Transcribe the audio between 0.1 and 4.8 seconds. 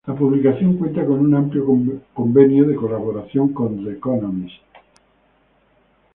publicación cuenta con un amplio convenio de colaboración con The Economist.